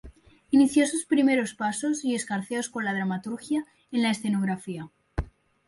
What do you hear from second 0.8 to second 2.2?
sus primeros pasos y